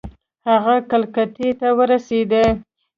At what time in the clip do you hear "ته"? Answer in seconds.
1.59-1.67